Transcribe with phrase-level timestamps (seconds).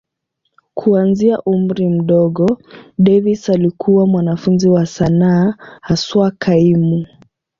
[0.73, 2.57] Kuanzia umri mdogo,
[2.99, 7.05] Davis alikuwa mwanafunzi wa sanaa, haswa kaimu.